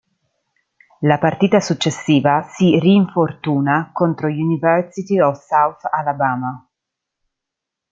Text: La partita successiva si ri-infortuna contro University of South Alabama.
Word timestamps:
La 1.01 1.19
partita 1.19 1.59
successiva 1.59 2.41
si 2.41 2.79
ri-infortuna 2.79 3.91
contro 3.93 4.29
University 4.29 5.19
of 5.21 5.39
South 5.39 5.83
Alabama. 5.91 6.67